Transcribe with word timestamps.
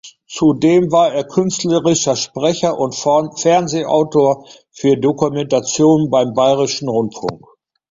Zudem 0.27 0.91
war 0.91 1.13
er 1.13 1.25
künstlerischer 1.27 2.15
Sprecher 2.15 2.75
und 2.79 2.95
Fernsehautor 2.95 4.47
für 4.71 4.97
Dokumentationen 4.97 6.09
beim 6.09 6.33
Bayerischen 6.33 6.89
Rundfunk. 6.89 7.45